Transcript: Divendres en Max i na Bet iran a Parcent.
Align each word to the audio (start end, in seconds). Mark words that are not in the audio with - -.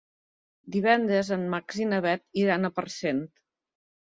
Divendres 0.75 1.29
en 1.35 1.43
Max 1.55 1.83
i 1.83 1.87
na 1.91 2.01
Bet 2.07 2.25
iran 2.45 2.71
a 2.71 2.73
Parcent. 2.81 3.23